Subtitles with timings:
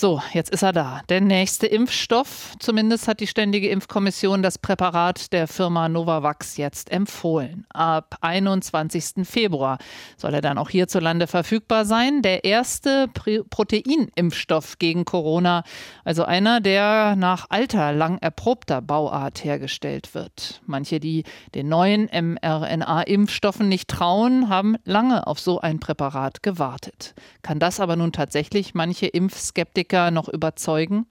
[0.00, 1.00] So, jetzt ist er da.
[1.08, 2.52] Der nächste Impfstoff.
[2.60, 7.66] Zumindest hat die Ständige Impfkommission das Präparat der Firma Novavax jetzt empfohlen.
[7.70, 9.26] Ab 21.
[9.26, 9.78] Februar
[10.16, 12.22] soll er dann auch hierzulande verfügbar sein.
[12.22, 15.64] Der erste Proteinimpfstoff gegen Corona.
[16.04, 20.60] Also einer, der nach alter, lang erprobter Bauart hergestellt wird.
[20.64, 21.24] Manche, die
[21.56, 27.16] den neuen mRNA-Impfstoffen nicht trauen, haben lange auf so ein Präparat gewartet.
[27.42, 31.06] Kann das aber nun tatsächlich manche Impfskeptiker Politiker noch überzeugen?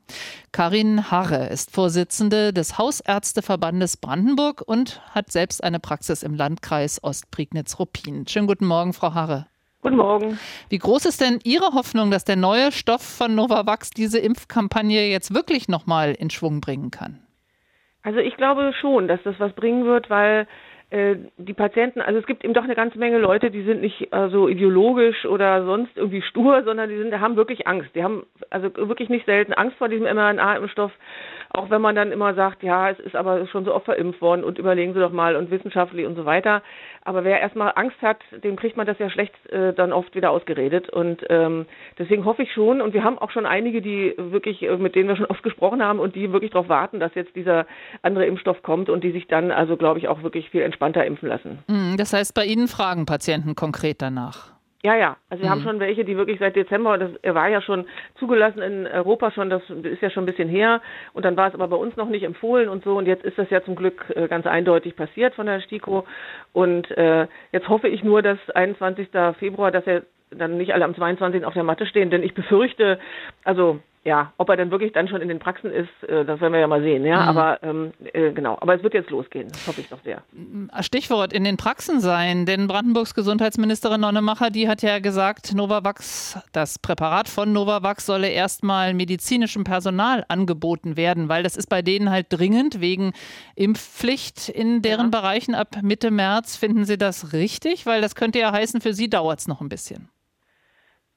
[0.52, 8.28] Karin Harre ist Vorsitzende des Hausärzteverbandes Brandenburg und hat selbst eine Praxis im Landkreis Ostprignitz-Ruppin.
[8.28, 9.48] Schönen guten Morgen, Frau Harre.
[9.82, 10.40] Guten Morgen.
[10.70, 15.34] Wie groß ist denn Ihre Hoffnung, dass der neue Stoff von Novavax diese Impfkampagne jetzt
[15.34, 17.20] wirklich nochmal in Schwung bringen kann?
[18.04, 20.48] Also ich glaube schon, dass das was bringen wird, weil
[20.90, 24.30] die Patienten, also es gibt eben doch eine ganze Menge Leute, die sind nicht äh,
[24.30, 27.90] so ideologisch oder sonst irgendwie stur, sondern die sind, die haben wirklich Angst.
[27.94, 30.94] Die haben also wirklich nicht selten Angst vor diesem mRNA-Impfstoff
[31.58, 34.44] auch wenn man dann immer sagt, ja, es ist aber schon so oft verimpft worden
[34.44, 36.62] und überlegen Sie doch mal und wissenschaftlich und so weiter.
[37.04, 40.30] Aber wer erstmal Angst hat, dem kriegt man das ja schlecht äh, dann oft wieder
[40.30, 40.90] ausgeredet.
[40.90, 41.66] Und ähm,
[41.98, 45.10] deswegen hoffe ich schon, und wir haben auch schon einige, die wirklich, äh, mit denen
[45.10, 47.66] wir schon oft gesprochen haben und die wirklich darauf warten, dass jetzt dieser
[48.04, 51.28] andere Impfstoff kommt und die sich dann also, glaube ich, auch wirklich viel entspannter impfen
[51.28, 51.60] lassen.
[51.68, 54.57] Hm, das heißt, bei Ihnen fragen Patienten konkret danach.
[54.84, 55.18] Ja, ja.
[55.30, 55.54] Also wir mhm.
[55.54, 57.86] haben schon welche, die wirklich seit Dezember, das, er war ja schon
[58.20, 60.82] zugelassen in Europa schon, das ist ja schon ein bisschen her.
[61.14, 62.98] Und dann war es aber bei uns noch nicht empfohlen und so.
[62.98, 66.06] Und jetzt ist das ja zum Glück äh, ganz eindeutig passiert von der STIKO.
[66.54, 69.10] Und äh, jetzt hoffe ich nur, dass 21.
[69.40, 71.46] Februar, dass er dann nicht alle am 22.
[71.46, 73.00] auf der Matte stehen, denn ich befürchte,
[73.48, 76.54] also ja, ob er dann wirklich dann schon in den Praxen ist, äh, das werden
[76.54, 77.04] wir ja mal sehen.
[77.04, 77.38] Ja, mhm.
[77.38, 78.58] aber ähm, äh, genau.
[78.62, 79.50] Aber es wird jetzt losgehen.
[79.50, 80.24] Das hoffe ich doch sehr.
[80.80, 86.80] Stichwort in den Praxen sein, denn Brandenburgs Gesundheitsministerin Nonnemacher, die hat ja gesagt, Novavax, das
[86.80, 92.28] Präparat von Novavax solle erstmal medizinischem Personal angeboten werden, weil das ist bei denen halt
[92.30, 93.12] dringend wegen
[93.56, 95.20] Impfpflicht in deren ja.
[95.20, 96.56] Bereichen ab Mitte März.
[96.56, 97.86] Finden Sie das richtig?
[97.86, 100.08] Weil das könnte ja heißen, für Sie dauert es noch ein bisschen.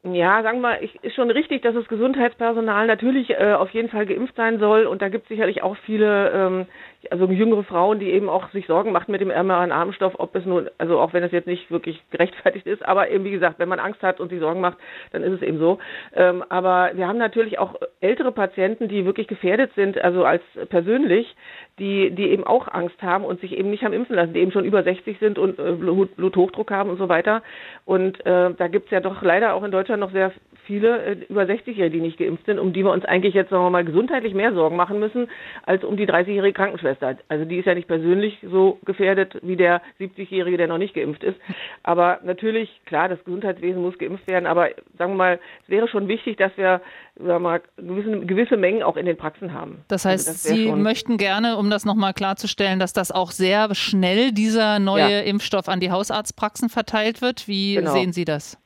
[0.03, 3.91] Ja, sagen wir mal, ich, ist schon richtig, dass das Gesundheitspersonal natürlich äh, auf jeden
[3.91, 6.67] Fall geimpft sein soll und da gibt es sicherlich auch viele, ähm,
[7.11, 10.71] also jüngere Frauen, die eben auch sich Sorgen machen mit dem mRNA-Impfstoff, ob es nun,
[10.79, 13.79] also auch wenn es jetzt nicht wirklich gerechtfertigt ist, aber eben wie gesagt, wenn man
[13.79, 14.79] Angst hat und sich Sorgen macht,
[15.13, 15.79] dann ist es eben so.
[16.15, 21.37] Ähm, aber wir haben natürlich auch ältere Patienten, die wirklich gefährdet sind, also als persönlich,
[21.79, 24.53] die, die eben auch Angst haben und sich eben nicht haben impfen lassen, die eben
[24.53, 27.43] schon über 60 sind und äh, Bluthochdruck haben und so weiter.
[27.85, 30.33] Und äh, da gibt es ja doch leider auch in Deutschland noch sehr
[30.65, 33.65] viele äh, über 60-Jährige, die nicht geimpft sind, um die wir uns eigentlich jetzt, sagen
[33.65, 35.29] wir mal, gesundheitlich mehr Sorgen machen müssen,
[35.65, 37.17] als um die 30-jährige Krankenschwester.
[37.29, 41.25] Also die ist ja nicht persönlich so gefährdet wie der 70-Jährige, der noch nicht geimpft
[41.25, 41.39] ist.
[41.83, 46.09] Aber natürlich, klar, das Gesundheitswesen muss geimpft werden, aber sagen wir mal, es wäre schon
[46.09, 46.81] wichtig, dass wir
[47.17, 49.85] sagen wir mal, gewisse, gewisse Mengen auch in den Praxen haben.
[49.89, 53.75] Das heißt, also das Sie möchten gerne, um das nochmal klarzustellen, dass das auch sehr
[53.75, 55.21] schnell dieser neue ja.
[55.21, 57.49] Impfstoff an die Hausarztpraxen verteilt wird.
[57.49, 57.93] Wie genau.
[57.93, 58.59] sehen Sie das?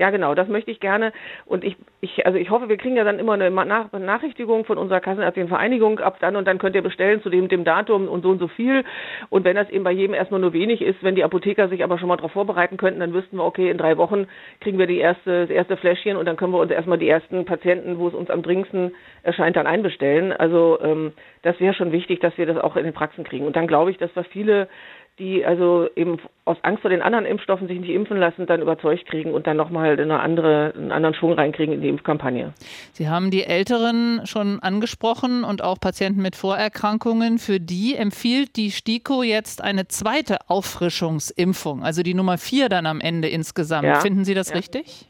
[0.00, 1.12] Ja, genau, das möchte ich gerne.
[1.44, 4.78] Und ich, ich, also ich hoffe, wir kriegen ja dann immer eine Nach Benachrichtigung von
[4.78, 8.22] unserer Kassenärztlichen Vereinigung ab dann und dann könnt ihr bestellen zu dem, dem Datum und
[8.22, 8.84] so und so viel.
[9.28, 11.98] Und wenn das eben bei jedem erstmal nur wenig ist, wenn die Apotheker sich aber
[11.98, 14.28] schon mal darauf vorbereiten könnten, dann wüssten wir, okay, in drei Wochen
[14.60, 17.44] kriegen wir die erste, das erste Fläschchen und dann können wir uns erstmal die ersten
[17.44, 18.94] Patienten, wo es uns am dringendsten
[19.24, 20.30] erscheint, dann einbestellen.
[20.32, 23.46] Also ähm, das wäre schon wichtig, dass wir das auch in den Praxen kriegen.
[23.46, 24.68] Und dann glaube ich, dass wir viele
[25.18, 29.06] die also eben aus Angst vor den anderen Impfstoffen sich nicht impfen lassen, dann überzeugt
[29.06, 32.52] kriegen und dann nochmal eine andere, einen anderen Schwung reinkriegen in die Impfkampagne.
[32.92, 37.38] Sie haben die Älteren schon angesprochen und auch Patienten mit Vorerkrankungen.
[37.38, 43.00] Für die empfiehlt die STIKO jetzt eine zweite Auffrischungsimpfung, also die Nummer vier dann am
[43.00, 43.86] Ende insgesamt.
[43.86, 43.96] Ja.
[43.96, 44.56] Finden Sie das ja.
[44.56, 45.08] richtig?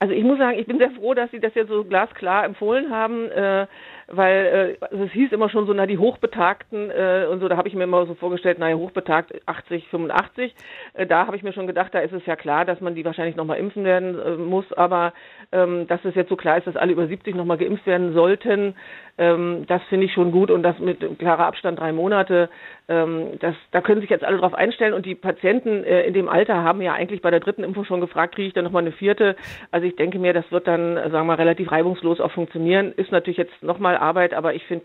[0.00, 2.90] Also ich muss sagen, ich bin sehr froh, dass Sie das jetzt so glasklar empfohlen
[2.90, 3.30] haben.
[3.30, 3.66] Äh,
[4.08, 7.56] weil äh, also es hieß immer schon so, na die Hochbetagten äh, und so, da
[7.56, 10.54] habe ich mir immer so vorgestellt, naja, hochbetagt 80, 85.
[10.94, 13.04] Äh, da habe ich mir schon gedacht, da ist es ja klar, dass man die
[13.04, 15.12] wahrscheinlich nochmal impfen werden äh, muss, aber
[15.52, 18.74] ähm, dass es jetzt so klar ist, dass alle über 70 nochmal geimpft werden sollten,
[19.16, 22.48] ähm, das finde ich schon gut und das mit klarer Abstand drei Monate,
[22.88, 26.28] ähm, das, da können sich jetzt alle drauf einstellen und die Patienten äh, in dem
[26.28, 28.92] Alter haben ja eigentlich bei der dritten Impfung schon gefragt, kriege ich dann nochmal eine
[28.92, 29.36] vierte?
[29.70, 32.92] Also ich denke mir, das wird dann, sagen wir mal, relativ reibungslos auch funktionieren.
[32.96, 34.84] Ist natürlich jetzt nochmal mal Arbeit, aber ich finde,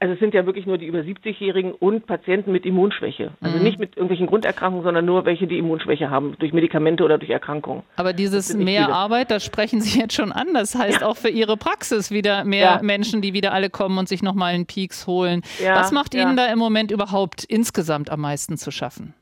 [0.00, 3.32] also es sind ja wirklich nur die über 70-Jährigen und Patienten mit Immunschwäche.
[3.40, 3.62] Also mhm.
[3.62, 7.82] nicht mit irgendwelchen Grunderkrankungen, sondern nur welche, die Immunschwäche haben, durch Medikamente oder durch Erkrankungen.
[7.96, 8.94] Aber dieses mehr viele.
[8.94, 10.48] Arbeit, das sprechen Sie jetzt schon an.
[10.54, 11.06] Das heißt ja.
[11.06, 12.80] auch für Ihre Praxis wieder mehr ja.
[12.82, 15.42] Menschen, die wieder alle kommen und sich nochmal einen Peaks holen.
[15.62, 19.14] Ja, Was macht Ihnen da im Moment überhaupt insgesamt am meisten zu schaffen?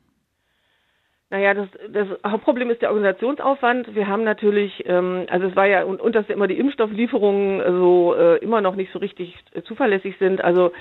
[1.31, 3.95] Naja, das, das Hauptproblem ist der Organisationsaufwand.
[3.95, 8.15] Wir haben natürlich, ähm, also es war ja, und, und dass immer die Impfstofflieferungen so
[8.15, 10.45] äh, immer noch nicht so richtig äh, zuverlässig sind.
[10.45, 10.73] Also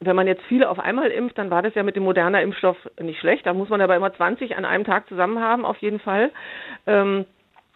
[0.00, 2.76] wenn man jetzt viele auf einmal impft, dann war das ja mit dem moderner Impfstoff
[3.00, 3.46] nicht schlecht.
[3.46, 6.30] Da muss man aber immer 20 an einem Tag zusammen haben, auf jeden Fall.
[6.86, 7.26] Ähm,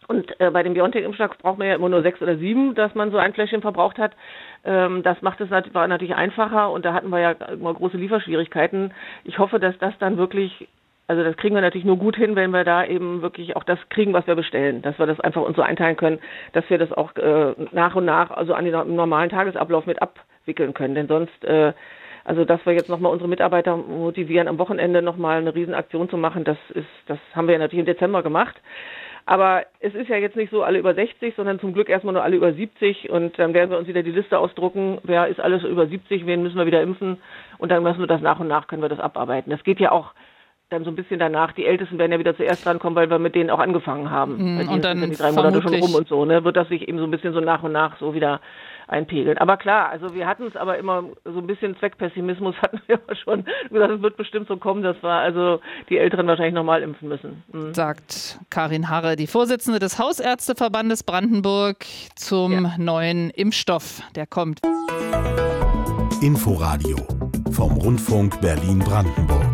[0.07, 3.11] und äh, bei dem BioNTech-Impfstoff braucht man ja immer nur sechs oder sieben, dass man
[3.11, 4.15] so ein Fläschchen verbraucht hat.
[4.63, 7.97] Ähm, das macht es nat war natürlich einfacher und da hatten wir ja immer große
[7.97, 8.93] Lieferschwierigkeiten.
[9.23, 10.67] Ich hoffe, dass das dann wirklich
[11.07, 13.79] also das kriegen wir natürlich nur gut hin, wenn wir da eben wirklich auch das
[13.89, 16.19] kriegen, was wir bestellen, dass wir das einfach uns so einteilen können,
[16.53, 20.73] dass wir das auch äh, nach und nach also an den normalen Tagesablauf mit abwickeln
[20.73, 20.95] können.
[20.95, 21.73] Denn sonst, äh,
[22.23, 26.43] also dass wir jetzt nochmal unsere Mitarbeiter motivieren, am Wochenende nochmal eine Riesenaktion zu machen,
[26.43, 28.55] das ist, das haben wir ja natürlich im Dezember gemacht.
[29.27, 32.23] Aber es ist ja jetzt nicht so alle über 60, sondern zum Glück erstmal nur
[32.23, 35.63] alle über 70 und dann werden wir uns wieder die Liste ausdrucken, wer ist alles
[35.63, 37.17] über 70, wen müssen wir wieder impfen
[37.57, 39.49] und dann müssen wir das nach und nach können wir das abarbeiten.
[39.49, 40.13] Das geht ja auch
[40.69, 41.51] dann so ein bisschen danach.
[41.53, 44.57] Die Ältesten werden ja wieder zuerst drankommen, weil wir mit denen auch angefangen haben.
[44.57, 46.43] Mm, und dann sind die drei Monate schon rum und so, ne?
[46.43, 48.41] Wird das sich eben so ein bisschen so nach und nach so wieder
[48.87, 49.37] einpegeln.
[49.37, 53.15] Aber klar, also wir hatten es aber immer so ein bisschen Zweckpessimismus hatten wir aber
[53.15, 55.59] schon gesagt, es wird bestimmt so kommen, dass wir also
[55.89, 57.43] die Älteren wahrscheinlich nochmal impfen müssen.
[57.51, 57.73] Mhm.
[57.73, 61.85] Sagt Karin Harre, die Vorsitzende des Hausärzteverbandes Brandenburg
[62.15, 62.77] zum ja.
[62.77, 64.61] neuen Impfstoff, der kommt.
[66.21, 66.97] Inforadio
[67.51, 69.44] vom Rundfunk Berlin-Brandenburg.